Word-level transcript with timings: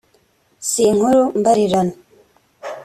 si 0.69 0.83
nkuru 0.95 1.23
mbarirano 1.39 1.93